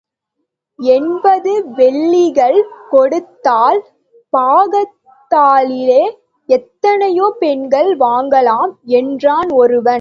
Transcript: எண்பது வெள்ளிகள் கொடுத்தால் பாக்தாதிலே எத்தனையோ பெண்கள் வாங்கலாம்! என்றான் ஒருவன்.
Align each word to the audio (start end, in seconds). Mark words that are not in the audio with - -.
எண்பது 0.79 1.53
வெள்ளிகள் 1.75 2.59
கொடுத்தால் 2.89 3.79
பாக்தாதிலே 4.33 6.03
எத்தனையோ 6.49 7.25
பெண்கள் 7.39 7.97
வாங்கலாம்! 7.97 8.71
என்றான் 8.99 9.49
ஒருவன். 9.53 9.89